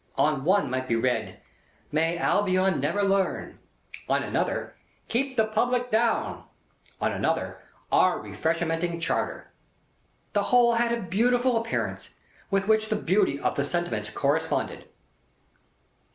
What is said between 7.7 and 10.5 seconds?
"OUR REFRESHMENTING CHARTER." The